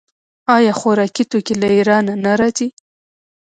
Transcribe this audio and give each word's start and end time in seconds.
آیا 0.55 0.73
خوراکي 0.79 1.23
توکي 1.31 1.55
له 1.61 1.67
ایران 1.75 2.05
نه 2.23 2.33
راځي؟ 2.39 2.67